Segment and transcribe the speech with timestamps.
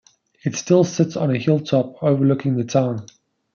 [0.43, 3.05] It still sits on a hilltop overlooking the town.